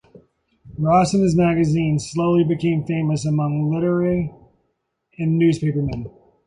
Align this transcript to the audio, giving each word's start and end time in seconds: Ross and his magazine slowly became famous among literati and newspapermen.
Ross 0.79 1.13
and 1.13 1.21
his 1.21 1.35
magazine 1.35 1.99
slowly 1.99 2.43
became 2.43 2.83
famous 2.85 3.23
among 3.23 3.69
literati 3.71 4.31
and 5.19 5.37
newspapermen. 5.37 6.07